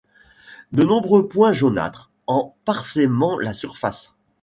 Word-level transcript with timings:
De 0.71 0.81
nombreux 0.83 1.27
points 1.27 1.53
jaunâtres 1.53 2.09
en 2.25 2.55
parsèment 2.65 3.37
la 3.39 3.53
surface. 3.53 4.15